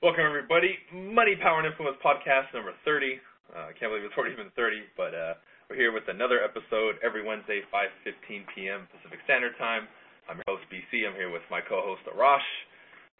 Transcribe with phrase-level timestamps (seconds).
[0.00, 0.80] Welcome, everybody.
[0.96, 3.20] Money, Power, and Influence podcast number 30.
[3.52, 5.36] Uh, I can't believe it's already been 30, but uh,
[5.68, 8.08] we're here with another episode every Wednesday, 5.15
[8.56, 8.88] p.m.
[8.88, 9.84] Pacific Standard Time.
[10.24, 11.04] I'm your host, BC.
[11.04, 12.48] I'm here with my co-host, Arash.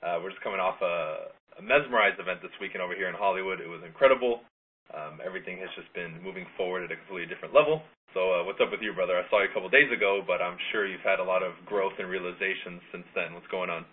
[0.00, 3.60] Uh, we're just coming off a, a mesmerized event this weekend over here in Hollywood.
[3.60, 4.40] It was incredible.
[4.96, 7.84] Um, everything has just been moving forward at a completely different level.
[8.16, 9.20] So uh, what's up with you, brother?
[9.20, 11.52] I saw you a couple days ago, but I'm sure you've had a lot of
[11.68, 13.36] growth and realizations since then.
[13.36, 13.84] What's going on?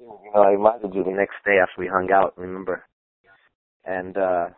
[0.00, 2.84] You know, I invited you the next day after we hung out, remember?
[3.84, 4.48] And uh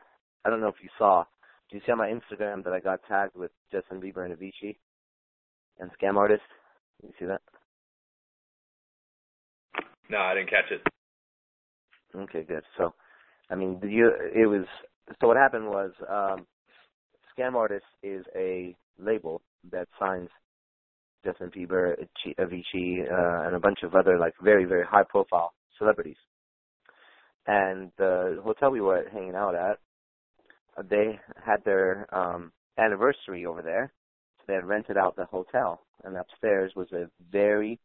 [0.44, 1.24] I don't know if you saw.
[1.70, 4.76] Do you see on my Instagram that I got tagged with Justin Bieber and Avicii
[5.78, 6.42] and Scam Artist?
[7.02, 7.42] You see that?
[10.08, 10.82] No, I didn't catch it.
[12.14, 12.64] Okay, good.
[12.76, 12.92] So,
[13.50, 14.66] I mean, you, it was.
[15.20, 16.46] So what happened was, um,
[17.38, 20.28] Scam Artist is a label that signs
[21.24, 21.94] Justin Bieber,
[22.38, 26.16] Avicii, uh, and a bunch of other like very very high profile celebrities.
[27.46, 29.78] And the hotel we were hanging out at,
[30.76, 33.92] uh, they had their um anniversary over there.
[34.38, 37.78] So they had rented out the hotel, and upstairs was a very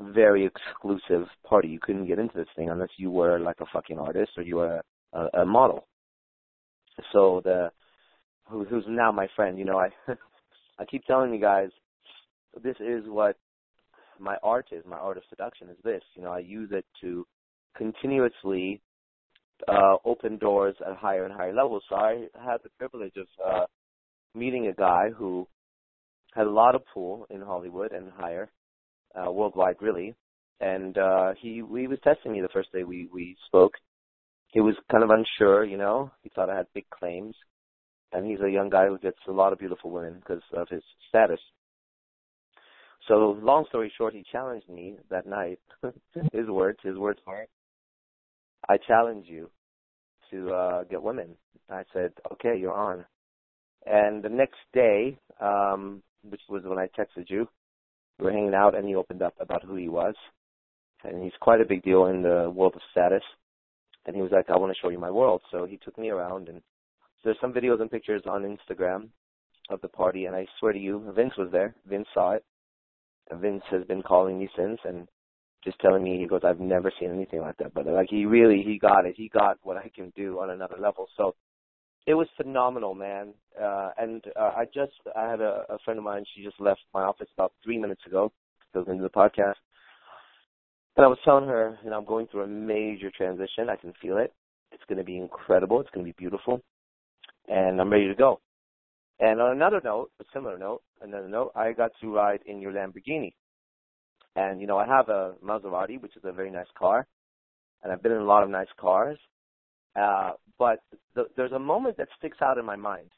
[0.00, 1.68] very exclusive party.
[1.68, 4.56] You couldn't get into this thing unless you were like a fucking artist or you
[4.56, 5.86] were a, a, a model.
[7.12, 7.70] So the
[8.48, 9.88] who, who's now my friend, you know, I
[10.78, 11.70] I keep telling you guys
[12.62, 13.36] this is what
[14.18, 14.84] my art is.
[14.86, 16.02] My art of seduction is this.
[16.14, 17.26] You know, I use it to
[17.76, 18.80] continuously
[19.68, 21.82] uh, open doors at higher and higher levels.
[21.88, 23.66] So I had the privilege of uh,
[24.34, 25.46] meeting a guy who
[26.34, 28.50] had a lot of pull in Hollywood and higher,
[29.14, 30.14] uh, worldwide really.
[30.60, 33.72] And uh, he he was testing me the first day we we spoke.
[34.48, 36.10] He was kind of unsure, you know.
[36.22, 37.34] He thought I had big claims,
[38.12, 40.82] and he's a young guy who gets a lot of beautiful women because of his
[41.08, 41.40] status.
[43.08, 45.58] So long story short, he challenged me that night.
[46.32, 47.46] his words, his words were,
[48.68, 49.50] "I challenge you
[50.30, 51.36] to uh get women."
[51.68, 53.04] I said, "Okay, you're on."
[53.86, 57.48] And the next day, um, which was when I texted you,
[58.18, 60.14] we were hanging out, and he opened up about who he was,
[61.02, 63.24] and he's quite a big deal in the world of status.
[64.06, 66.10] And he was like, "I want to show you my world." So he took me
[66.10, 69.08] around, and so there's some videos and pictures on Instagram
[69.70, 71.74] of the party, and I swear to you, Vince was there.
[71.86, 72.44] Vince saw it
[73.40, 75.08] Vince has been calling me since and
[75.64, 77.92] just telling me he goes, I've never seen anything like that, brother.
[77.92, 79.14] Like he really he got it.
[79.16, 81.06] He got what I can do on another level.
[81.16, 81.34] So
[82.06, 83.34] it was phenomenal, man.
[83.60, 86.80] Uh and uh, I just I had a, a friend of mine, she just left
[86.92, 88.32] my office about three minutes ago,
[88.74, 89.54] goes into the podcast.
[90.96, 93.70] And I was telling her, you know, I'm going through a major transition.
[93.70, 94.34] I can feel it.
[94.72, 96.60] It's gonna be incredible, it's gonna be beautiful.
[97.48, 98.40] And I'm ready to go.
[99.20, 102.72] And on another note, a similar note, another note, I got to ride in your
[102.72, 103.34] Lamborghini.
[104.34, 107.06] And, you know, I have a Maserati, which is a very nice car.
[107.82, 109.18] And I've been in a lot of nice cars.
[109.94, 110.80] Uh, but
[111.14, 113.10] the, there's a moment that sticks out in my mind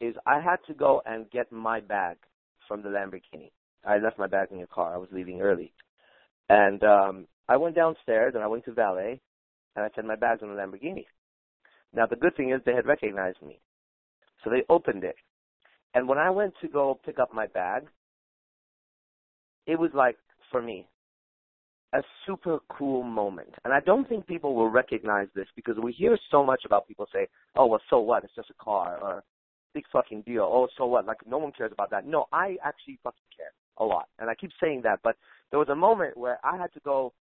[0.00, 2.16] is I had to go and get my bag
[2.66, 3.50] from the Lamborghini.
[3.84, 4.94] I left my bag in your car.
[4.94, 5.72] I was leaving early.
[6.48, 9.20] And um I went downstairs and I went to valet
[9.74, 11.06] and I said my bag's in the Lamborghini.
[11.92, 13.60] Now the good thing is they had recognized me.
[14.44, 15.16] So they opened it.
[15.94, 17.84] And when I went to go pick up my bag,
[19.66, 20.16] it was like,
[20.50, 20.86] for me,
[21.92, 23.54] a super cool moment.
[23.64, 27.06] And I don't think people will recognize this because we hear so much about people
[27.12, 28.24] say, oh, well, so what?
[28.24, 29.24] It's just a car or
[29.74, 30.42] big fucking deal.
[30.42, 31.06] Oh, so what?
[31.06, 32.06] Like, no one cares about that.
[32.06, 34.08] No, I actually fucking care a lot.
[34.18, 35.16] And I keep saying that, but
[35.50, 37.12] there was a moment where I had to go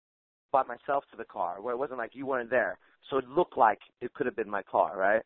[0.51, 2.77] by myself to the car where it wasn't like you weren't there.
[3.09, 5.21] So it looked like it could have been my car, right?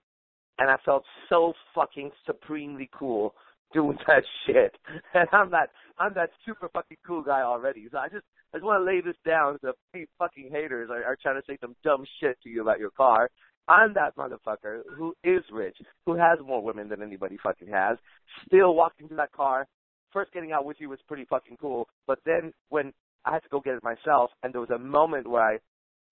[0.62, 3.34] And I felt so fucking supremely cool
[3.74, 4.78] doing that shit.
[5.16, 7.88] And I'm that I'm that super fucking cool guy already.
[7.92, 11.04] So I just I just want to lay this down so any fucking haters are,
[11.04, 13.30] are trying to say some dumb shit to you about your car.
[13.68, 17.98] I'm that motherfucker who is rich, who has more women than anybody fucking has,
[18.46, 19.68] still walking to that car.
[20.14, 22.92] First getting out with you was pretty fucking cool, but then when
[23.26, 25.58] I had to go get it myself, and there was a moment where I,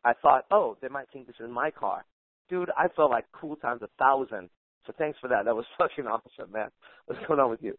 [0.09, 2.05] I thought, oh, they might think this is my car
[2.49, 4.49] dude, I felt like cool times a thousand.
[4.87, 5.45] So thanks for that.
[5.45, 6.69] That was fucking awesome, man.
[7.05, 7.77] What's going on with you?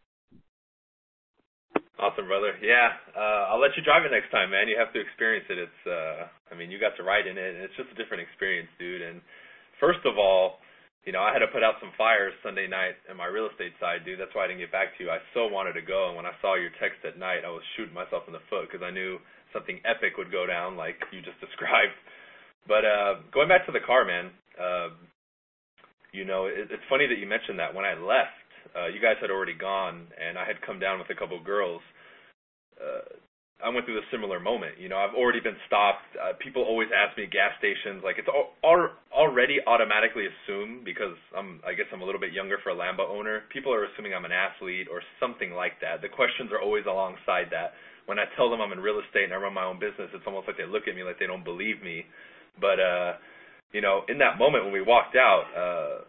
[2.00, 2.56] Awesome, brother.
[2.64, 4.72] Yeah, uh, I'll let you drive it next time, man.
[4.72, 5.60] You have to experience it.
[5.60, 8.24] It's, uh, I mean, you got to ride in it, and it's just a different
[8.24, 9.04] experience, dude.
[9.04, 9.20] And
[9.76, 10.64] first of all,
[11.04, 13.76] you know, I had to put out some fires Sunday night in my real estate
[13.76, 14.16] side, dude.
[14.16, 15.12] That's why I didn't get back to you.
[15.12, 17.64] I so wanted to go, and when I saw your text at night, I was
[17.76, 19.20] shooting myself in the foot because I knew
[19.52, 21.96] something epic would go down, like you just described.
[22.64, 24.32] But uh, going back to the car, man,
[26.12, 27.74] you know, it, it's funny that you mentioned that.
[27.74, 28.38] When I left,
[28.76, 31.44] uh, you guys had already gone, and I had come down with a couple of
[31.44, 31.82] girls.
[32.80, 33.18] Uh,
[33.60, 34.80] I went through a similar moment.
[34.80, 36.08] You know, I've already been stopped.
[36.16, 38.00] Uh, people always ask me gas stations.
[38.00, 42.32] Like it's al- al- already automatically assumed because I'm, I guess I'm a little bit
[42.32, 43.44] younger for a Lambo owner.
[43.52, 46.00] People are assuming I'm an athlete or something like that.
[46.00, 47.76] The questions are always alongside that.
[48.08, 50.24] When I tell them I'm in real estate and I run my own business, it's
[50.26, 52.08] almost like they look at me like they don't believe me.
[52.56, 53.20] But uh,
[53.72, 56.04] you know, in that moment when we walked out, uh,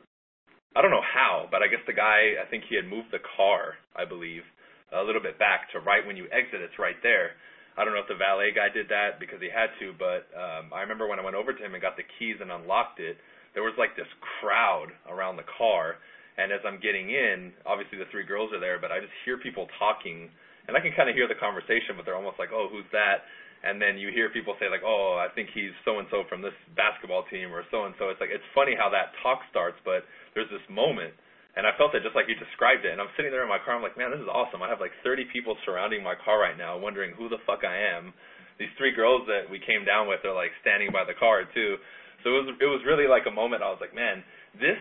[0.75, 3.19] I don't know how, but I guess the guy, I think he had moved the
[3.35, 4.43] car, I believe
[4.91, 6.59] a little bit back to right when you exit.
[6.59, 7.35] It's right there.
[7.79, 10.75] I don't know if the valet guy did that because he had to, but um,
[10.75, 13.15] I remember when I went over to him and got the keys and unlocked it,
[13.55, 14.09] there was like this
[14.39, 15.95] crowd around the car.
[16.35, 19.39] And as I'm getting in, obviously the three girls are there, but I just hear
[19.39, 20.27] people talking,
[20.67, 23.27] and I can kind of hear the conversation, but they're almost like, "Oh, who's that?"
[23.61, 26.41] And then you hear people say like, "Oh, I think he's so and so from
[26.41, 29.77] this basketball team or so and so." It's like it's funny how that talk starts,
[29.85, 30.03] but
[30.33, 31.13] there's this moment
[31.55, 32.95] and I felt it just like you described it.
[32.95, 33.75] And I'm sitting there in my car.
[33.75, 34.63] I'm like, man, this is awesome.
[34.63, 37.75] I have like 30 people surrounding my car right now, wondering who the fuck I
[37.75, 38.15] am.
[38.55, 41.75] These three girls that we came down with are like standing by the car too.
[42.23, 43.65] So it was it was really like a moment.
[43.65, 44.23] I was like, man,
[44.55, 44.79] this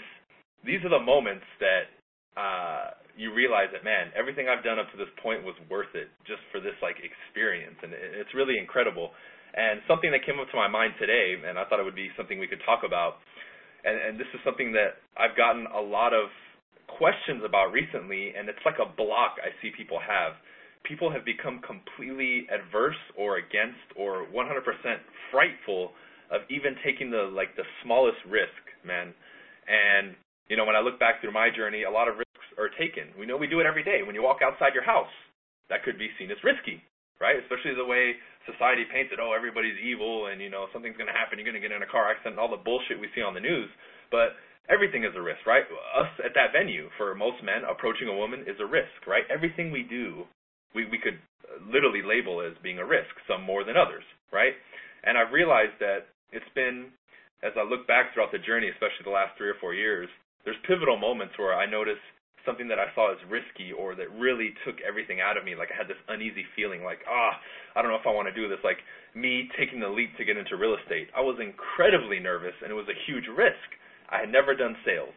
[0.63, 1.85] these are the moments that
[2.37, 6.09] uh you realize that man, everything I've done up to this point was worth it
[6.25, 9.13] just for this like experience, and it's really incredible.
[9.53, 12.09] And something that came up to my mind today, and I thought it would be
[12.17, 13.21] something we could talk about.
[13.85, 16.33] And, and this is something that I've gotten a lot of
[16.87, 20.39] questions about recently, and it's like a block I see people have.
[20.87, 24.65] People have become completely adverse or against or 100%
[25.29, 25.93] frightful
[26.33, 29.13] of even taking the like the smallest risk, man.
[29.69, 30.15] And
[30.49, 32.17] you know, when I look back through my journey, a lot of
[32.59, 33.13] are taken.
[33.19, 34.03] We know we do it every day.
[34.03, 35.13] When you walk outside your house,
[35.69, 36.83] that could be seen as risky,
[37.21, 37.39] right?
[37.39, 38.19] Especially the way
[38.49, 39.23] society paints it.
[39.23, 41.39] Oh, everybody's evil, and you know something's going to happen.
[41.39, 43.45] You're going to get in a car accident, all the bullshit we see on the
[43.45, 43.71] news.
[44.11, 44.35] But
[44.67, 45.67] everything is a risk, right?
[45.95, 49.25] Us at that venue, for most men, approaching a woman is a risk, right?
[49.31, 50.27] Everything we do,
[50.75, 51.19] we, we could
[51.67, 54.55] literally label as being a risk, some more than others, right?
[55.03, 56.95] And I've realized that it's been,
[57.43, 60.09] as I look back throughout the journey, especially the last three or four years,
[60.45, 62.01] there's pivotal moments where I notice
[62.45, 65.55] something that I saw as risky or that really took everything out of me.
[65.55, 67.37] Like I had this uneasy feeling like, ah,
[67.75, 68.63] I don't know if I want to do this.
[68.65, 68.79] Like
[69.15, 71.09] me taking the leap to get into real estate.
[71.17, 73.69] I was incredibly nervous and it was a huge risk
[74.11, 75.15] I had never done sales.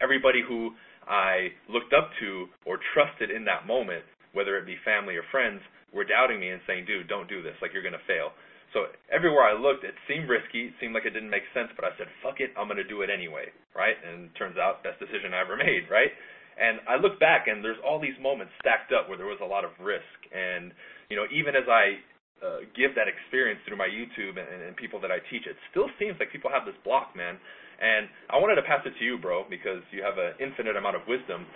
[0.00, 0.76] Everybody who
[1.08, 5.60] I looked up to or trusted in that moment, whether it be family or friends,
[5.92, 7.54] were doubting me and saying, dude, don't do this.
[7.62, 8.36] Like, you're going to fail.
[8.74, 10.68] So everywhere I looked, it seemed risky.
[10.68, 12.84] It seemed like it didn't make sense, but I said, fuck it, I'm going to
[12.84, 13.94] do it anyway, right?
[13.94, 16.10] And it turns out, best decision I ever made, right?
[16.58, 19.46] And I look back, and there's all these moments stacked up where there was a
[19.46, 20.18] lot of risk.
[20.34, 20.74] And,
[21.06, 22.02] you know, even as I
[22.42, 25.86] uh, give that experience through my YouTube and, and people that I teach, it still
[25.98, 27.38] seems like people have this block, man.
[27.78, 30.94] And I wanted to pass it to you, bro, because you have an infinite amount
[30.94, 31.46] of wisdom.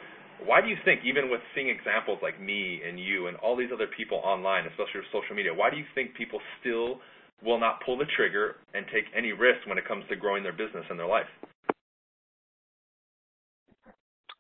[0.44, 3.70] Why do you think, even with seeing examples like me and you and all these
[3.72, 7.00] other people online, especially with social media, why do you think people still
[7.42, 10.52] will not pull the trigger and take any risk when it comes to growing their
[10.52, 11.28] business and their life?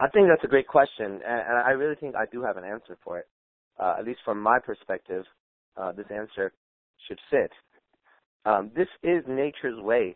[0.00, 2.96] I think that's a great question, and I really think I do have an answer
[3.02, 3.26] for it.
[3.80, 5.24] Uh, at least from my perspective,
[5.76, 6.52] uh, this answer
[7.06, 7.50] should fit.
[8.44, 10.14] Um, this is nature's way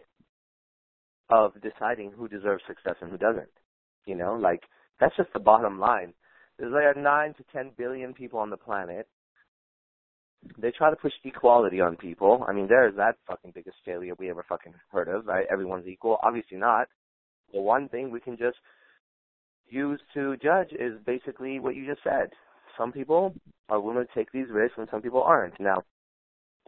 [1.30, 3.50] of deciding who deserves success and who doesn't.
[4.06, 4.62] You know, like
[5.00, 6.14] that's just the bottom line.
[6.58, 9.08] There's like nine to ten billion people on the planet.
[10.58, 12.44] They try to push equality on people.
[12.48, 15.26] I mean, there's that fucking biggest failure we ever fucking heard of.
[15.26, 15.46] Right?
[15.50, 16.18] Everyone's equal.
[16.22, 16.88] Obviously not.
[17.52, 18.56] The one thing we can just
[19.68, 22.30] use to judge is basically what you just said.
[22.78, 23.34] Some people
[23.68, 25.58] are willing to take these risks and some people aren't.
[25.60, 25.82] Now,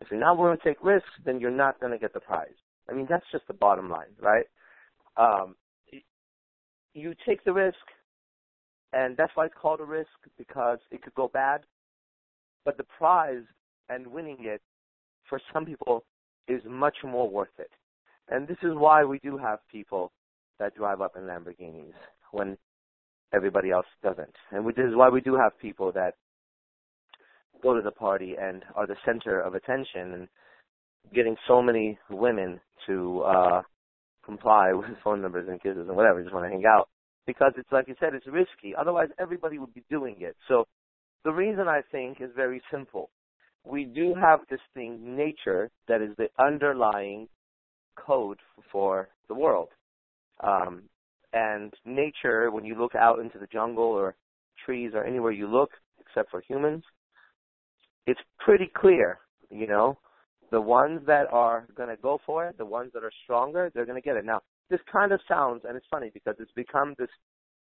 [0.01, 2.55] if you're not willing to take risks, then you're not going to get the prize.
[2.89, 4.47] I mean, that's just the bottom line, right?
[5.17, 5.55] Um,
[6.93, 7.77] you take the risk,
[8.95, 10.09] and that's why it's called a risk
[10.39, 11.63] because it could go bad.
[12.65, 13.43] But the prize
[13.89, 14.63] and winning it
[15.29, 16.05] for some people
[16.49, 17.71] is much more worth it.
[18.29, 20.13] And this is why we do have people
[20.59, 21.93] that drive up in Lamborghinis
[22.31, 22.57] when
[23.35, 24.35] everybody else doesn't.
[24.53, 26.15] And this is why we do have people that
[27.63, 30.29] go to the party and are the center of attention and
[31.15, 33.63] getting so many women to uh
[34.25, 36.89] comply with phone numbers and kisses and whatever, just want to hang out.
[37.27, 38.75] Because it's like you said, it's risky.
[38.79, 40.37] Otherwise everybody would be doing it.
[40.49, 40.67] So
[41.25, 43.11] the reason I think is very simple.
[43.65, 47.29] We do have this thing, nature, that is the underlying
[47.97, 48.39] code
[48.71, 49.69] for the world.
[50.43, 50.83] Um,
[51.33, 54.15] and nature, when you look out into the jungle or
[54.67, 56.85] trees or anywhere you look, except for humans,
[58.07, 59.19] it's pretty clear,
[59.51, 59.97] you know
[60.55, 63.85] the ones that are going to go for it, the ones that are stronger, they're
[63.85, 64.25] going to get it.
[64.25, 64.41] Now,
[64.71, 67.11] this kind of sounds, and it's funny because it's become this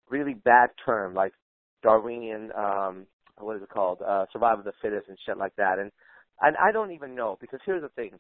[0.10, 1.34] really bad term, like
[1.84, 3.06] Darwinian, um,
[3.38, 5.80] what is it called, uh, survival of the fittest and shit like that.
[5.80, 5.92] And
[6.42, 8.12] And I don't even know because here's the thing.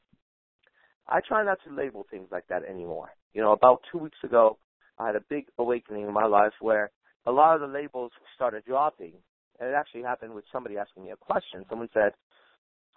[1.08, 3.10] I try not to label things like that anymore.
[3.34, 4.58] You know, about two weeks ago,
[4.98, 6.91] I had a big awakening in my life where
[7.25, 9.13] a lot of the labels started dropping.
[9.60, 11.65] And it actually happened with somebody asking me a question.
[11.70, 12.13] Someone said,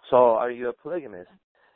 [0.09, 1.29] So are you a polygamist?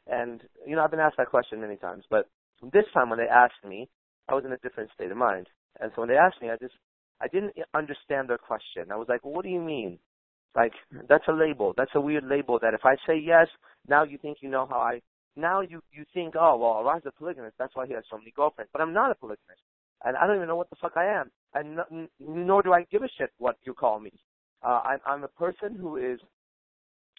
[0.07, 2.27] And, you know, I've been asked that question many times, but
[2.71, 3.89] this time when they asked me,
[4.29, 5.47] I was in a different state of mind.
[5.79, 6.75] And so when they asked me, I just,
[7.21, 8.91] I didn't understand their question.
[8.91, 9.99] I was like, well, what do you mean?
[10.55, 10.73] Like,
[11.09, 11.73] that's a label.
[11.75, 13.47] That's a weird label that if I say yes,
[13.87, 15.01] now you think you know how I,
[15.35, 17.55] now you, you think, oh, well, Raj's a polygamist.
[17.57, 18.69] That's why he has so many girlfriends.
[18.71, 19.61] But I'm not a polygamist.
[20.05, 21.31] And I don't even know what the fuck I am.
[21.53, 24.11] And n- nor do I give a shit what you call me.
[24.63, 26.19] Uh, I'm, I'm a person who is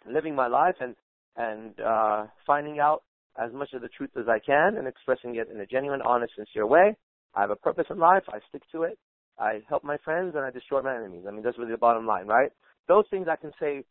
[0.08, 0.94] living my life and,
[1.36, 3.02] and, uh, finding out
[3.42, 6.34] as much of the truth as I can and expressing it in a genuine, honest,
[6.36, 6.96] sincere way.
[7.34, 8.22] I have a purpose in life.
[8.28, 8.98] I stick to it.
[9.38, 11.24] I help my friends and I destroy my enemies.
[11.26, 12.50] I mean, that's really the bottom line, right?
[12.86, 13.84] Those things I can say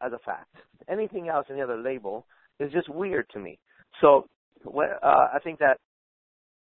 [0.00, 0.54] as a fact.
[0.88, 2.26] Anything else, any other label,
[2.58, 3.58] is just weird to me.
[4.00, 4.28] So,
[4.66, 5.76] uh, I think that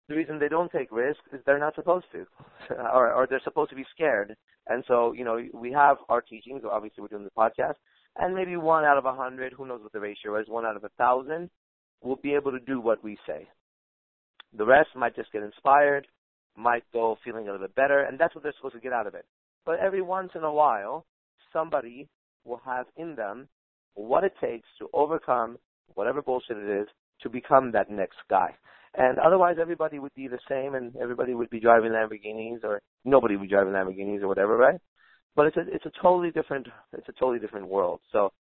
[0.08, 2.26] the reason they don't take risks is they're not supposed to,
[2.74, 4.34] or, or they're supposed to be scared.
[4.68, 6.62] And so, you know, we have our teachings.
[6.70, 7.74] Obviously, we're doing the podcast,
[8.16, 10.76] and maybe one out of a hundred, who knows what the ratio is, one out
[10.76, 11.50] of a thousand,
[12.06, 13.46] will be able to do what we say.
[14.56, 16.06] The rest might just get inspired,
[16.56, 19.06] might go feeling a little bit better, and that's what they're supposed to get out
[19.06, 19.26] of it.
[19.64, 21.04] But every once in a while,
[21.52, 22.08] somebody
[22.44, 23.48] will have in them
[23.94, 25.58] what it takes to overcome
[25.94, 26.88] whatever bullshit it is
[27.22, 28.54] to become that next guy.
[28.96, 33.36] And otherwise, everybody would be the same, and everybody would be driving Lamborghinis, or nobody
[33.36, 34.80] would be driving Lamborghinis, or whatever, right?
[35.34, 38.00] But it's a it's a totally different it's a totally different world.
[38.10, 38.32] So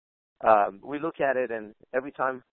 [0.47, 2.44] um, we look at it, and every time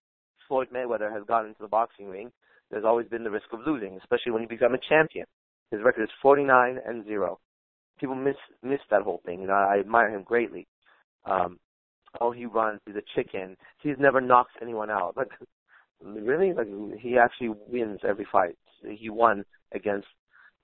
[0.52, 2.30] Floyd Mayweather has gone into the boxing ring,
[2.70, 5.24] there's always been the risk of losing, especially when you become a champion.
[5.70, 7.40] His record is 49 and zero.
[7.98, 9.40] People miss miss that whole thing.
[9.40, 10.66] You know, I admire him greatly.
[11.24, 11.58] Um,
[12.20, 12.80] oh, he runs.
[12.84, 13.56] He's a chicken.
[13.82, 15.16] He's never knocks anyone out.
[15.16, 15.28] But
[16.22, 16.66] really, like
[17.00, 18.58] he actually wins every fight.
[18.86, 20.08] He won against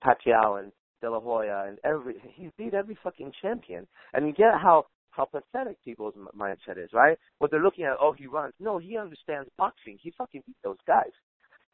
[0.05, 2.17] Pacquiao and De La Hoya and every.
[2.35, 3.87] He beat every fucking champion.
[4.13, 4.85] And you get how
[5.19, 7.19] how pathetic people's mindset is, right?
[7.39, 8.55] What they're looking at, oh, he runs.
[8.61, 9.99] No, he understands boxing.
[10.01, 11.11] He fucking beat those guys,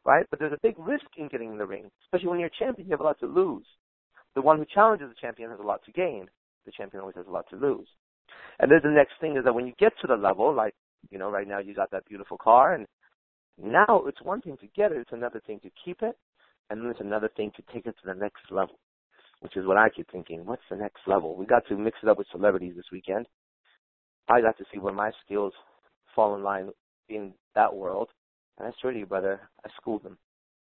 [0.03, 0.25] right?
[0.31, 2.87] But there's a big risk in getting in the ring, especially when you're a champion.
[2.87, 3.65] You have a lot to lose.
[4.33, 6.27] The one who challenges the champion has a lot to gain.
[6.65, 7.87] The champion always has a lot to lose.
[8.59, 10.73] And then the next thing is that when you get to the level, like
[11.11, 12.87] you know, right now you got that beautiful car, and
[13.61, 16.17] now it's one thing to get it, it's another thing to keep it,
[16.71, 18.79] and then it's another thing to take it to the next level
[19.45, 20.43] which is what I keep thinking.
[20.43, 21.35] What's the next level?
[21.37, 23.27] We got to mix it up with celebrities this weekend.
[24.27, 25.53] I got to see where my skills
[26.15, 26.69] fall in line
[27.09, 28.09] in that world.
[28.57, 30.17] And I swear to you, brother, I schooled them.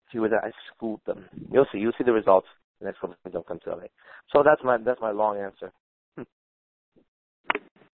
[0.09, 1.25] If you I schooled them.
[1.50, 1.78] You'll see.
[1.78, 2.49] You'll see the results
[2.80, 3.88] the next couple of don't come to LA.
[4.33, 5.73] So that's my that's my long answer.
[6.16, 6.28] Hmm.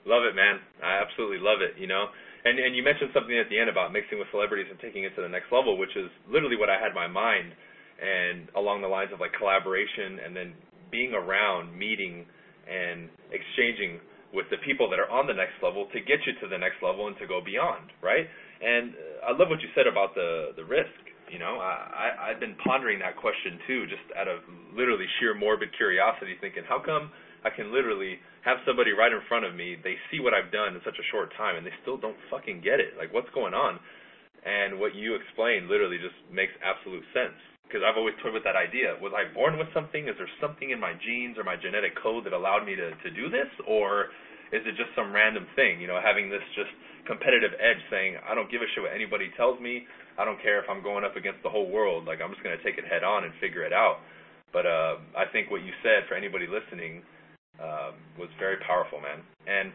[0.05, 0.59] love it, man.
[0.83, 1.79] I absolutely love it.
[1.81, 2.07] You know,
[2.45, 5.15] and and you mentioned something at the end about mixing with celebrities and taking it
[5.15, 7.55] to the next level, which is literally what I had in my mind,
[8.03, 10.55] and along the lines of like collaboration and then
[10.92, 12.28] being around, meeting,
[12.68, 13.99] and exchanging
[14.32, 16.80] with the people that are on the next level to get you to the next
[16.80, 18.25] level and to go beyond, right?
[18.62, 18.94] And
[19.26, 20.94] I love what you said about the the risk.
[21.28, 24.44] You know, I, I I've been pondering that question too, just out of
[24.76, 27.11] literally sheer morbid curiosity, thinking, how come
[27.44, 30.78] I can literally have somebody right in front of me, they see what I've done
[30.78, 32.94] in such a short time, and they still don't fucking get it.
[32.94, 33.78] Like, what's going on?
[34.46, 37.38] And what you explained literally just makes absolute sense
[37.73, 39.00] because I've always toyed with that idea.
[39.00, 40.05] Was I born with something?
[40.05, 43.09] Is there something in my genes or my genetic code that allowed me to to
[43.17, 44.12] do this, or
[44.52, 45.81] is it just some random thing?
[45.81, 46.69] You know, having this just
[47.09, 49.88] competitive edge, saying I don't give a shit what anybody tells me.
[50.21, 52.05] I don't care if I'm going up against the whole world.
[52.05, 54.05] Like I'm just going to take it head on and figure it out.
[54.52, 57.00] But uh, I think what you said for anybody listening
[57.57, 59.25] uh, was very powerful, man.
[59.49, 59.73] And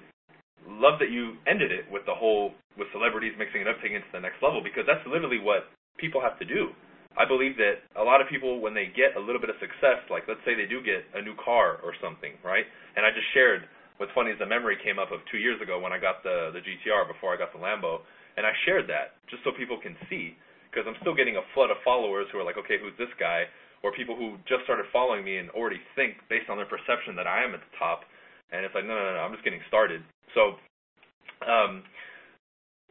[0.69, 4.05] love that you ended it with the whole with celebrities mixing it up, taking it
[4.05, 5.65] to the next level, because that's literally what
[5.97, 6.77] people have to do.
[7.17, 10.05] I believe that a lot of people, when they get a little bit of success,
[10.13, 12.63] like let's say they do get a new car or something, right?
[12.95, 13.65] And I just shared.
[13.97, 16.53] What's funny is the memory came up of two years ago when I got the
[16.53, 18.05] the GTR before I got the Lambo,
[18.37, 20.37] and I shared that just so people can see,
[20.69, 23.49] because I'm still getting a flood of followers who are like, okay, who's this guy?
[23.81, 27.25] Or people who just started following me and already think based on their perception that
[27.25, 28.05] I am at the top,
[28.53, 30.05] and it's like, no, no, no, I'm just getting started.
[30.37, 30.61] So,
[31.45, 31.81] um,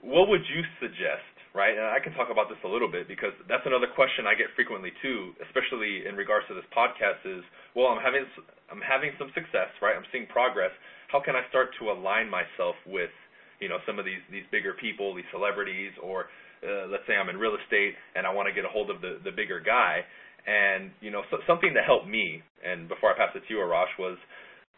[0.03, 1.73] what would you suggest right?
[1.73, 4.53] And I can talk about this a little bit because that's another question I get
[4.53, 7.25] frequently too, especially in regards to this podcast.
[7.25, 7.41] Is
[7.73, 8.29] well, I'm having
[8.69, 9.97] I'm having some success, right?
[9.97, 10.71] I'm seeing progress.
[11.09, 13.11] How can I start to align myself with
[13.59, 16.29] you know some of these these bigger people, these celebrities, or
[16.61, 19.01] uh, let's say I'm in real estate and I want to get a hold of
[19.01, 20.05] the the bigger guy.
[20.45, 22.45] And you know so, something to help me.
[22.61, 24.21] And before I pass it to you, Arash, was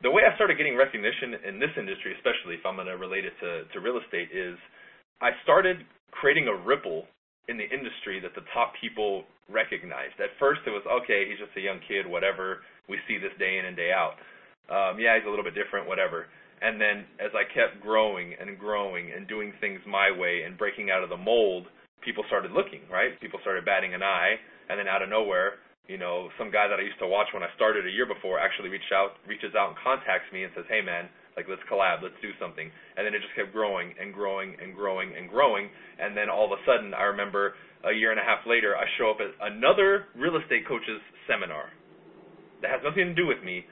[0.01, 3.27] the way I started getting recognition in this industry, especially if I'm going to relate
[3.27, 4.55] it to to real estate, is
[5.19, 7.07] I started creating a ripple
[7.49, 10.21] in the industry that the top people recognized.
[10.21, 12.61] At first, it was okay, he's just a young kid, whatever.
[12.89, 14.21] We see this day in and day out.
[14.69, 16.29] Um, yeah, he's a little bit different, whatever.
[16.61, 20.91] And then as I kept growing and growing and doing things my way and breaking
[20.91, 21.67] out of the mold,
[22.05, 23.17] people started looking, right?
[23.21, 24.37] People started batting an eye,
[24.69, 27.41] and then out of nowhere, you know, some guy that I used to watch when
[27.43, 30.69] I started a year before actually reached out, reaches out and contacts me and says,
[30.69, 34.13] "Hey, man, like let's collab, let's do something." And then it just kept growing and
[34.13, 37.57] growing and growing and growing, and then all of a sudden, I remember
[37.89, 41.73] a year and a half later, I show up at another real estate coach's seminar
[42.61, 43.65] that has nothing to do with me,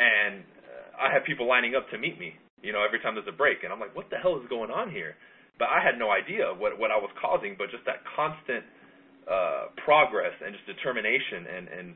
[0.00, 2.40] and uh, I have people lining up to meet me.
[2.64, 4.72] You know, every time there's a break, and I'm like, "What the hell is going
[4.72, 5.14] on here?"
[5.60, 8.64] But I had no idea what what I was causing, but just that constant
[9.28, 11.88] uh, progress and just determination and and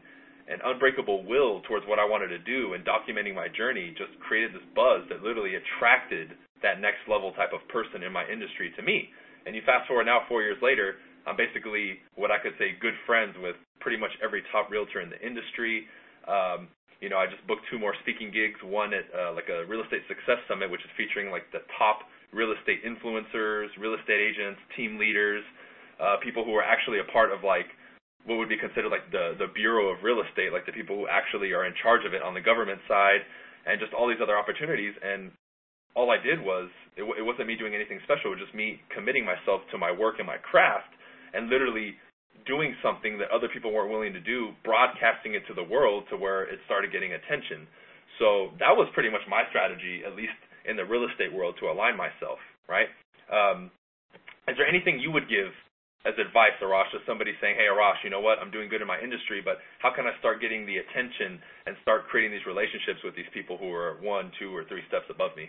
[0.45, 4.53] and unbreakable will towards what I wanted to do and documenting my journey just created
[4.53, 8.83] this buzz that literally attracted that next level type of person in my industry to
[8.85, 9.09] me.
[9.49, 12.97] And you fast forward now four years later, I'm basically what I could say good
[13.09, 15.89] friends with pretty much every top realtor in the industry.
[16.29, 16.69] Um,
[17.01, 19.85] you know, I just booked two more speaking gigs, one at uh, like a real
[19.85, 24.61] estate success summit, which is featuring like the top real estate influencers, real estate agents,
[24.77, 25.45] team leaders,
[26.01, 27.67] uh, people who are actually a part of like
[28.25, 31.07] what would be considered like the the bureau of real estate, like the people who
[31.09, 33.21] actually are in charge of it on the government side,
[33.69, 34.97] and just all these other opportunities.
[35.05, 35.31] And
[35.95, 38.81] all I did was it, it wasn't me doing anything special; it was just me
[38.91, 40.91] committing myself to my work and my craft,
[41.37, 41.95] and literally
[42.49, 46.17] doing something that other people weren't willing to do, broadcasting it to the world to
[46.17, 47.65] where it started getting attention.
[48.19, 50.37] So that was pretty much my strategy, at least
[50.69, 52.41] in the real estate world, to align myself.
[52.69, 52.89] Right?
[53.29, 53.71] Um,
[54.49, 55.53] is there anything you would give
[56.05, 58.87] as advice, Arash, to somebody saying, hey, Arash, you know what, I'm doing good in
[58.87, 63.01] my industry, but how can I start getting the attention and start creating these relationships
[63.03, 65.49] with these people who are one, two, or three steps above me?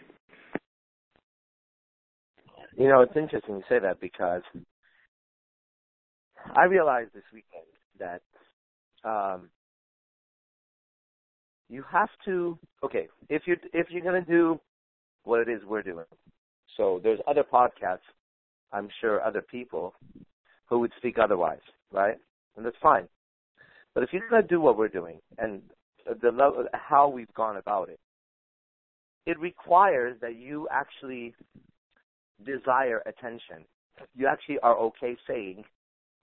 [2.78, 4.44] You know, it's interesting you say that because
[6.56, 7.68] I realized this weekend
[8.00, 8.22] that
[9.08, 9.50] um,
[11.70, 14.60] you have to okay if you if you're going to do
[15.24, 16.06] what it is we're doing.
[16.78, 18.00] So there's other podcasts,
[18.72, 19.94] I'm sure other people
[20.68, 22.16] who would speak otherwise, right?
[22.56, 23.08] And that's fine.
[23.94, 25.62] But if you're going to do what we're doing and
[26.22, 28.00] the level, how we've gone about it,
[29.26, 31.34] it requires that you actually
[32.46, 33.66] desire attention.
[34.16, 35.64] You actually are okay saying,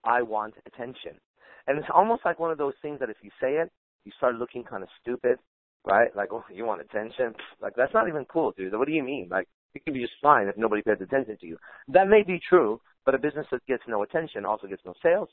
[0.05, 1.13] I want attention.
[1.67, 3.71] And it's almost like one of those things that if you say it,
[4.05, 5.39] you start looking kind of stupid,
[5.85, 6.15] right?
[6.15, 7.35] Like, oh, you want attention?
[7.61, 8.73] Like, that's not even cool, dude.
[8.75, 9.29] What do you mean?
[9.31, 11.57] Like, it can be just fine if nobody pays attention to you.
[11.89, 15.29] That may be true, but a business that gets no attention also gets no sales,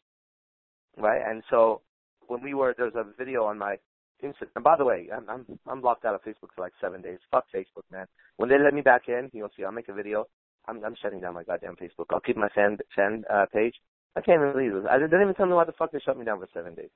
[0.97, 1.21] right?
[1.25, 1.81] And so
[2.27, 3.77] when we were, there's a video on my
[4.23, 4.49] Instagram.
[4.55, 7.19] And by the way, I'm I'm I'm locked out of Facebook for like seven days.
[7.31, 8.05] Fuck Facebook, man.
[8.37, 9.63] When they let me back in, you'll see.
[9.63, 10.25] I'll make a video.
[10.67, 12.05] I'm I'm shutting down my goddamn Facebook.
[12.11, 13.75] I'll keep my fan fan uh, page.
[14.15, 14.89] I can't even believe it.
[14.89, 16.89] I, didn't even tell me why the fuck they shut me down for seven days.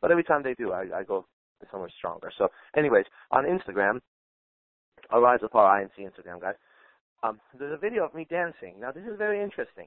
[0.00, 1.26] But every time they do, I I go
[1.70, 2.32] somewhere stronger.
[2.38, 4.00] So, anyways, on Instagram,
[5.12, 6.54] Arise our INC Instagram guys.
[7.22, 8.74] Um, there's a video of me dancing.
[8.80, 9.86] Now this is very interesting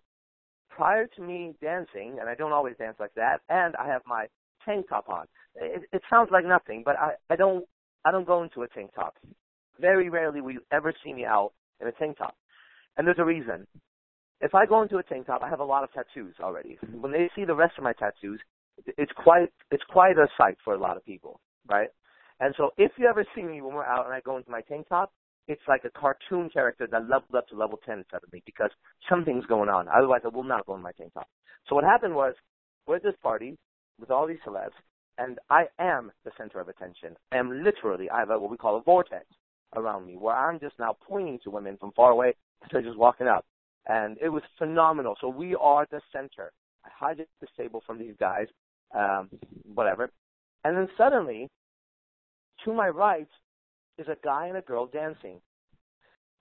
[0.70, 4.28] prior to me dancing, and I don't always dance like that, and I have my
[4.66, 5.26] tank top on.
[5.56, 7.66] It, it sounds like nothing, but I, I don't
[8.06, 9.16] I don't go into a tank top.
[9.80, 12.36] Very rarely will you ever see me out in a tank top,
[12.98, 13.68] and there's a reason.
[14.42, 16.78] If I go into a tank top, I have a lot of tattoos already.
[17.00, 18.42] When they see the rest of my tattoos,
[18.98, 21.90] it's quite it's quite a sight for a lot of people, right?
[22.40, 24.62] And so if you ever see me when we're out and I go into my
[24.62, 25.14] tank top,
[25.48, 28.70] it's like a cartoon character that leveled up to level 10 suddenly because
[29.10, 29.88] something's going on.
[29.88, 31.28] Otherwise, I will not go in my tank top.
[31.68, 32.34] So what happened was,
[32.88, 33.58] we're at this party
[34.00, 34.72] with all these celebs,
[35.18, 37.16] and I am the center of attention.
[37.32, 39.26] I am literally, I have a, what we call a vortex
[39.76, 42.36] around me where I'm just now pointing to women from far away.
[42.72, 43.46] They're just walking up.
[43.88, 45.16] And it was phenomenal.
[45.20, 46.52] So we are the center.
[46.86, 48.48] I hijacked the table from these guys,
[48.96, 49.30] um,
[49.74, 50.10] whatever.
[50.64, 51.50] And then suddenly,
[52.64, 53.28] to my right,
[53.98, 55.40] is a guy and a girl dancing.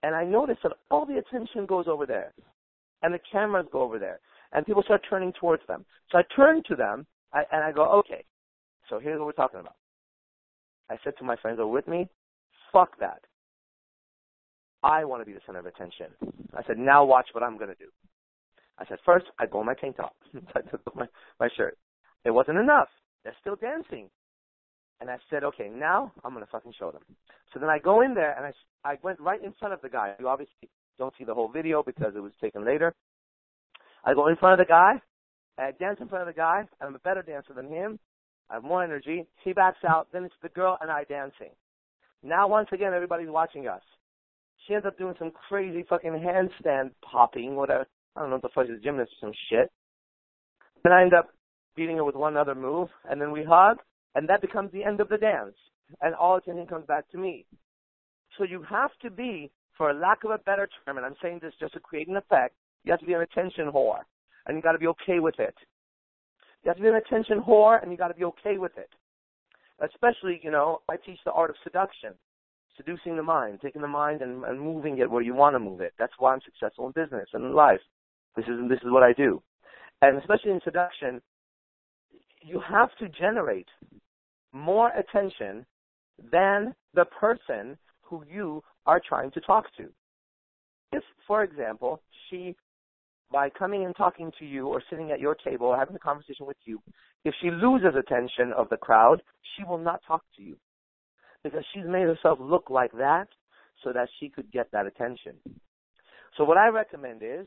[0.02, 2.32] And I notice that all the attention goes over there.
[3.02, 4.20] And the cameras go over there.
[4.52, 5.84] And people start turning towards them.
[6.10, 8.24] So I turn to them I, and I go, okay,
[8.88, 9.76] so here's what we're talking about.
[10.90, 12.08] I said to my friends who with me,
[12.72, 13.20] fuck that.
[14.82, 16.06] I want to be the center of attention.
[16.54, 17.88] I said, now watch what I'm going to do.
[18.78, 20.14] I said, first, I go in my tank top.
[20.54, 21.06] I took my,
[21.38, 21.78] my shirt.
[22.24, 22.88] It wasn't enough.
[23.24, 24.08] They're still dancing.
[25.00, 27.02] And I said, okay, now I'm going to fucking show them.
[27.52, 29.88] So then I go in there and I, I went right in front of the
[29.88, 30.14] guy.
[30.20, 32.94] You obviously don't see the whole video because it was taken later.
[34.04, 35.00] I go in front of the guy.
[35.58, 36.60] I dance in front of the guy.
[36.80, 37.98] And I'm a better dancer than him.
[38.48, 39.26] I have more energy.
[39.44, 40.08] He backs out.
[40.12, 41.50] Then it's the girl and I dancing.
[42.22, 43.82] Now once again, everybody's watching us.
[44.66, 47.86] She ends up doing some crazy fucking handstand popping, whatever.
[48.14, 49.70] I don't know what the fuck, is a gymnast or some shit.
[50.84, 51.30] Then I end up
[51.74, 53.78] beating her with one other move, and then we hug,
[54.14, 55.54] and that becomes the end of the dance.
[56.00, 57.44] And all attention comes back to me.
[58.38, 61.52] So you have to be, for lack of a better term, and I'm saying this
[61.60, 64.00] just to create an effect, you have to be an attention whore.
[64.46, 65.54] And you gotta be okay with it.
[66.64, 68.90] You have to be an attention whore, and you gotta be okay with it.
[69.82, 72.12] Especially, you know, I teach the art of seduction.
[72.76, 75.82] Seducing the mind, taking the mind and, and moving it where you want to move
[75.82, 75.92] it.
[75.98, 77.80] That's why I'm successful in business and in life.
[78.34, 79.42] This is this is what I do.
[80.00, 81.20] And especially in seduction,
[82.40, 83.68] you have to generate
[84.52, 85.64] more attention
[86.30, 89.88] than the person who you are trying to talk to.
[90.92, 92.54] If, for example, she,
[93.30, 96.46] by coming and talking to you or sitting at your table or having a conversation
[96.46, 96.80] with you,
[97.24, 99.22] if she loses attention of the crowd,
[99.56, 100.56] she will not talk to you.
[101.42, 103.28] Because she's made herself look like that
[103.82, 105.34] so that she could get that attention.
[106.36, 107.46] So what I recommend is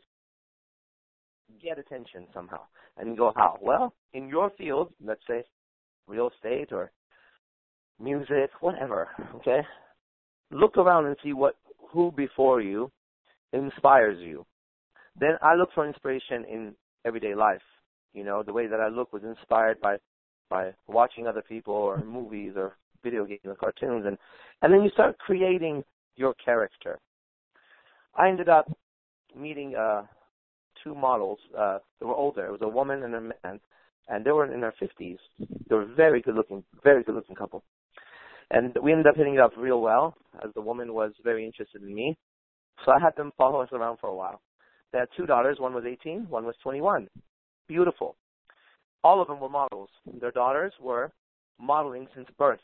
[1.61, 2.61] get attention somehow.
[2.97, 3.57] And go, how?
[3.61, 5.43] Well, in your field, let's say
[6.07, 6.91] real estate or
[7.99, 9.61] music, whatever, okay?
[10.51, 11.55] Look around and see what
[11.91, 12.91] who before you
[13.53, 14.45] inspires you.
[15.19, 17.61] Then I look for inspiration in everyday life.
[18.13, 19.97] You know, the way that I look was inspired by
[20.49, 24.17] by watching other people or movies or video games or cartoons and
[24.61, 25.83] and then you start creating
[26.15, 26.99] your character.
[28.15, 28.71] I ended up
[29.35, 30.03] meeting uh
[30.83, 31.39] two models.
[31.57, 32.45] Uh, they were older.
[32.45, 33.59] It was a woman and a man,
[34.07, 35.17] and they were in their 50s.
[35.39, 37.63] They were very good looking, very good looking couple.
[38.51, 41.81] And we ended up hitting it up real well, as the woman was very interested
[41.81, 42.17] in me.
[42.85, 44.41] So I had them follow us around for a while.
[44.91, 45.57] They had two daughters.
[45.59, 47.07] One was 18, one was 21.
[47.67, 48.15] Beautiful.
[49.03, 49.89] All of them were models.
[50.19, 51.11] Their daughters were
[51.59, 52.59] modeling since birth.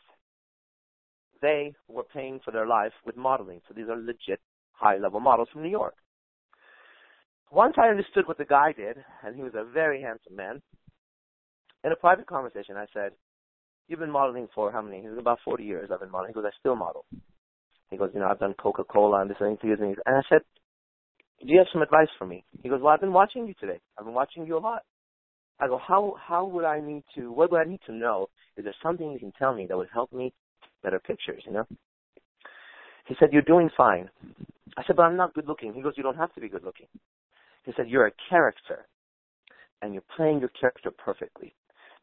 [1.42, 3.62] They were paying for their life with modeling.
[3.68, 4.40] So these are legit
[4.74, 5.96] high level models from New York.
[7.52, 10.62] Once I understood what the guy did, and he was a very handsome man,
[11.84, 13.12] in a private conversation I said,
[13.88, 15.02] You've been modeling for how many?
[15.02, 16.30] He was about 40 years I've been modeling.
[16.30, 17.06] He goes, I still model.
[17.90, 19.80] He goes, You know, I've done Coca Cola and this and that.
[20.06, 20.42] And I said,
[21.42, 22.46] Do you have some advice for me?
[22.64, 23.80] He goes, Well, I've been watching you today.
[23.98, 24.84] I've been watching you a lot.
[25.60, 28.28] I go, How how would I need to what would I need to know?
[28.58, 30.34] Is there something you can tell me that would help me
[30.84, 31.66] better pictures, you know?
[33.08, 34.10] He said, You're doing fine.
[34.78, 35.74] I said, But I'm not good looking.
[35.74, 36.88] He goes, You don't have to be good looking.
[37.66, 38.88] He said, You're a character,
[39.82, 41.54] and you're playing your character perfectly.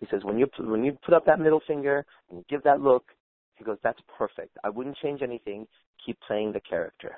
[0.00, 3.04] He says, when you when you put up that middle finger and give that look,
[3.56, 4.56] he goes, that's perfect.
[4.62, 5.66] I wouldn't change anything.
[6.04, 7.16] Keep playing the character.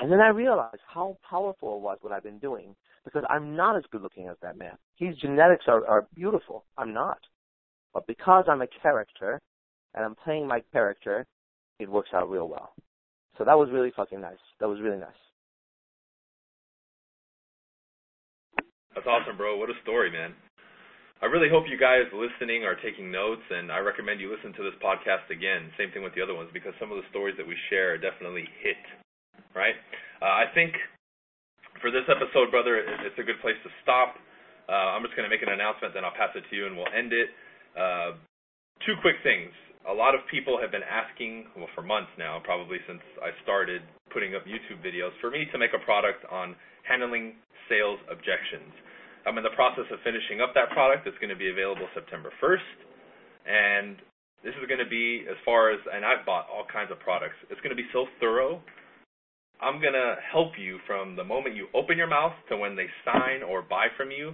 [0.00, 3.76] And then I realized how powerful it was what I've been doing because I'm not
[3.76, 4.76] as good looking as that man.
[4.96, 6.64] His genetics are, are beautiful.
[6.76, 7.18] I'm not.
[7.94, 9.40] But because I'm a character
[9.94, 11.24] and I'm playing my character,
[11.78, 12.74] it works out real well.
[13.38, 14.36] So that was really fucking nice.
[14.60, 15.08] That was really nice.
[18.94, 19.56] That's awesome, bro.
[19.56, 20.34] What a story, man.
[21.24, 24.62] I really hope you guys listening are taking notes, and I recommend you listen to
[24.62, 25.72] this podcast again.
[25.80, 28.44] Same thing with the other ones, because some of the stories that we share definitely
[28.60, 28.76] hit,
[29.56, 29.72] right?
[30.20, 30.76] Uh, I think
[31.80, 34.20] for this episode, brother, it's a good place to stop.
[34.68, 36.76] Uh, I'm just going to make an announcement, then I'll pass it to you, and
[36.76, 37.32] we'll end it.
[37.72, 38.20] Uh,
[38.84, 39.56] two quick things.
[39.88, 43.80] A lot of people have been asking, well, for months now, probably since I started
[44.12, 46.52] putting up YouTube videos, for me to make a product on
[46.84, 47.40] handling
[47.72, 48.68] sales objections.
[49.26, 51.02] I'm in the process of finishing up that product.
[51.10, 52.78] It's going to be available September 1st.
[53.42, 53.98] And
[54.46, 57.34] this is going to be as far as, and I've bought all kinds of products.
[57.50, 58.62] It's going to be so thorough.
[59.58, 62.86] I'm going to help you from the moment you open your mouth to when they
[63.02, 64.30] sign or buy from you,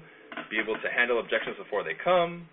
[0.53, 2.45] be able to handle objections before they come,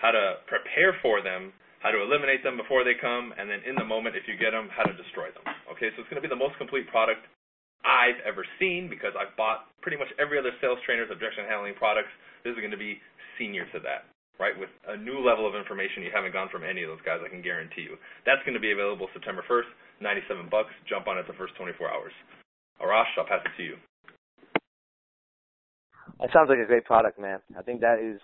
[0.00, 1.52] how to prepare for them,
[1.84, 4.54] how to eliminate them before they come, and then in the moment, if you get
[4.54, 5.44] them, how to destroy them.
[5.74, 7.26] Okay, so it's going to be the most complete product
[7.88, 12.12] I've ever seen because I've bought pretty much every other sales trainer's objection handling products.
[12.44, 13.00] This is going to be
[13.40, 14.04] senior to that,
[14.36, 14.52] right?
[14.52, 17.32] With a new level of information you haven't gone from any of those guys, I
[17.32, 17.96] can guarantee you.
[18.28, 20.70] That's going to be available September 1st, 97 bucks.
[20.84, 22.12] Jump on it the first 24 hours.
[22.76, 23.76] Arash, I'll pass it to you.
[26.20, 27.40] That sounds like a great product, man.
[27.56, 28.20] I think that is,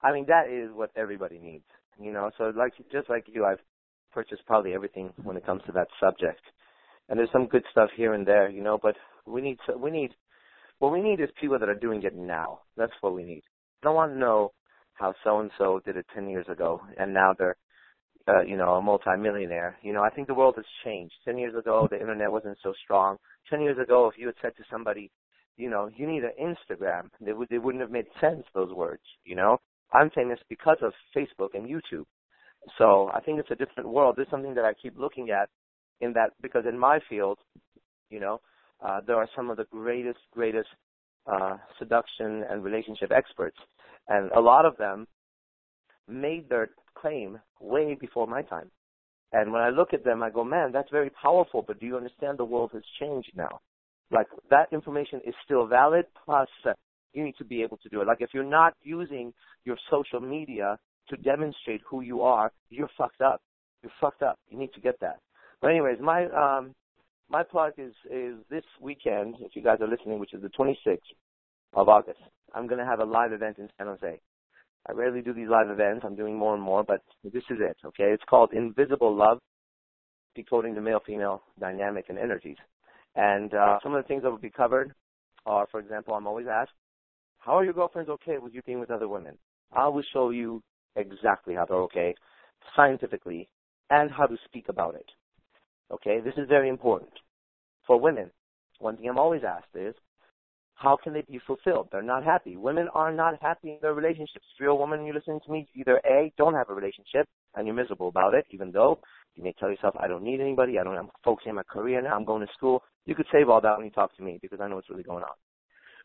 [0.00, 1.68] I mean, that is what everybody needs.
[2.00, 3.60] You know, so like just like you, I've
[4.12, 6.40] purchased probably everything when it comes to that subject
[7.08, 8.78] and there's some good stuff here and there, you know.
[8.80, 10.10] But we need to, we need
[10.78, 12.60] what we need is people that are doing it now.
[12.76, 13.42] That's what we need.
[13.82, 14.52] I don't want to know
[14.94, 17.56] how so and so did it ten years ago, and now they're,
[18.28, 19.76] uh, you know, a multimillionaire.
[19.82, 21.14] You know, I think the world has changed.
[21.24, 23.16] Ten years ago, the internet wasn't so strong.
[23.50, 25.10] Ten years ago, if you had said to somebody,
[25.56, 28.44] you know, you need an Instagram, they would they wouldn't have made sense.
[28.54, 29.58] Those words, you know.
[29.92, 32.06] I'm famous because of Facebook and YouTube.
[32.78, 34.16] So I think it's a different world.
[34.16, 35.48] This is something that I keep looking at
[36.00, 37.38] in that because in my field,
[38.10, 38.40] you know,
[38.84, 40.68] uh, there are some of the greatest, greatest
[41.26, 43.56] uh, seduction and relationship experts,
[44.08, 45.06] and a lot of them
[46.08, 46.68] made their
[47.00, 48.70] claim way before my time.
[49.32, 51.96] And when I look at them, I go, man, that's very powerful, but do you
[51.96, 53.60] understand the world has changed now?
[54.10, 56.72] Like, that information is still valid, plus uh,
[57.12, 58.06] you need to be able to do it.
[58.06, 59.32] Like, if you're not using
[59.64, 60.78] your social media
[61.08, 63.40] to demonstrate who you are, you're fucked up.
[63.82, 64.38] You're fucked up.
[64.48, 65.18] You need to get that.
[65.60, 66.74] But anyways, my um
[67.28, 70.98] my plug is is this weekend, if you guys are listening, which is the 26th
[71.74, 72.20] of August.
[72.54, 74.20] I'm going to have a live event in San Jose.
[74.88, 76.04] I rarely do these live events.
[76.04, 77.76] I'm doing more and more, but this is it.
[77.84, 79.38] Okay, it's called Invisible Love:
[80.34, 82.56] Decoding the Male-Female Dynamic and Energies.
[83.16, 84.94] And uh, some of the things that will be covered
[85.44, 86.72] are, for example, I'm always asked,
[87.38, 89.36] "How are your girlfriends okay with you being with other women?"
[89.72, 90.62] I will show you
[90.94, 92.14] exactly how they're okay,
[92.76, 93.48] scientifically,
[93.90, 95.06] and how to speak about it.
[95.90, 97.12] Okay, this is very important
[97.86, 98.30] for women.
[98.80, 99.94] One thing I'm always asked is,
[100.74, 101.88] how can they be fulfilled?
[101.90, 102.56] They're not happy.
[102.56, 104.44] Women are not happy in their relationships.
[104.54, 107.66] If you're a woman you're listening to me, either A, don't have a relationship and
[107.66, 108.98] you're miserable about it, even though
[109.36, 112.02] you may tell yourself, I don't need anybody, I don't, I'm focusing on my career
[112.02, 112.82] now, I'm going to school.
[113.06, 115.02] You could save all that when you talk to me because I know what's really
[115.02, 115.32] going on.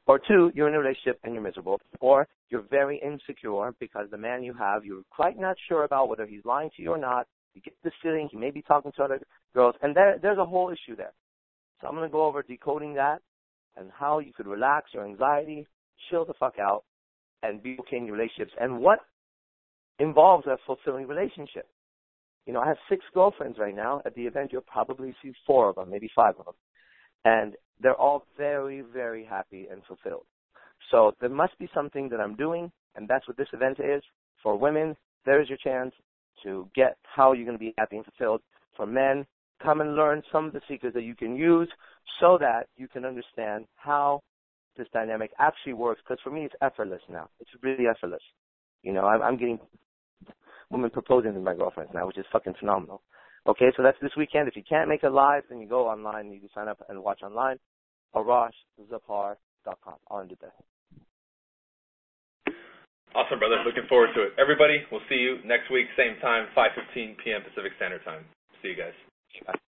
[0.07, 1.79] Or two, you're in a relationship and you're miserable.
[1.99, 6.25] Or you're very insecure because the man you have, you're quite not sure about whether
[6.25, 7.27] he's lying to you or not.
[7.53, 9.19] You get this feeling he may be talking to other
[9.53, 11.13] girls, and there, there's a whole issue there.
[11.79, 13.19] So I'm going to go over decoding that
[13.75, 15.67] and how you could relax your anxiety,
[16.09, 16.83] chill the fuck out,
[17.43, 18.99] and be okay in your relationships, and what
[19.99, 21.67] involves a fulfilling relationship.
[22.45, 24.01] You know, I have six girlfriends right now.
[24.05, 26.55] At the event, you'll probably see four of them, maybe five of them.
[27.23, 30.25] And they're all very, very happy and fulfilled.
[30.89, 34.01] So there must be something that I'm doing, and that's what this event is.
[34.41, 35.93] For women, there's your chance
[36.43, 38.41] to get how you're going to be happy and fulfilled.
[38.75, 39.25] For men,
[39.61, 41.69] come and learn some of the secrets that you can use
[42.19, 44.21] so that you can understand how
[44.77, 46.01] this dynamic actually works.
[46.03, 47.29] Because for me, it's effortless now.
[47.39, 48.23] It's really effortless.
[48.83, 49.59] You know, I'm, I'm getting
[50.69, 53.01] women proposing to my girlfriends now, which is fucking phenomenal.
[53.47, 54.47] Okay, so that's this weekend.
[54.47, 56.79] If you can't make it live, then you go online and you can sign up
[56.89, 57.57] and watch online.
[58.15, 59.95] Arash ArashZepar.com.
[60.09, 60.51] I'll it there.
[63.15, 63.57] Awesome, brother.
[63.65, 64.33] Looking forward to it.
[64.39, 67.41] Everybody, we'll see you next week, same time, 5:15 p.m.
[67.43, 68.23] Pacific Standard Time.
[68.61, 68.93] See you guys.
[69.45, 69.70] Bye.